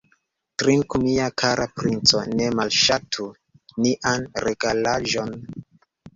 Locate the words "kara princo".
1.41-2.21